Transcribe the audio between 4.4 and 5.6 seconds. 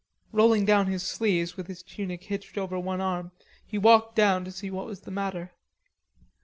to see what was the matter.